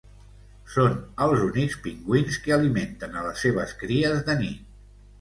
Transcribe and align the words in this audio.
Són 0.75 0.95
els 1.25 1.43
únics 1.49 1.77
pingüins 1.85 2.41
que 2.47 2.57
alimenten 2.59 3.15
a 3.23 3.27
les 3.31 3.47
seves 3.49 3.79
cries 3.87 4.29
de 4.31 4.43
nit. 4.45 4.71